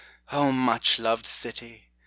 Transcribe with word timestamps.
O 0.31 0.51
much 0.51 0.97
loved 0.97 1.27
city! 1.27 1.91